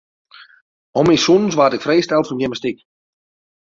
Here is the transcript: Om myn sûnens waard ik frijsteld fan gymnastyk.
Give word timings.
Om 0.99 1.05
myn 1.07 1.23
sûnens 1.25 1.57
waard 1.57 1.75
ik 1.77 1.85
frijsteld 1.85 2.27
fan 2.27 2.41
gymnastyk. 2.41 2.77